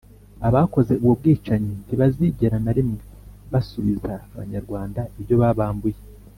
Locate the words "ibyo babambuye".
5.19-5.99